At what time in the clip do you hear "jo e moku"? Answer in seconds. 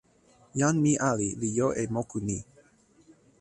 1.57-2.17